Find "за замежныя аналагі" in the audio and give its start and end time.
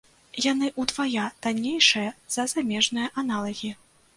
2.37-3.71